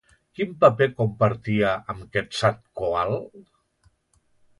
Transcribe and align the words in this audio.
Quin 0.37 0.53
paper 0.61 0.85
compartia 1.01 1.73
amb 1.93 2.01
Quetzalcoatl? 2.15 3.21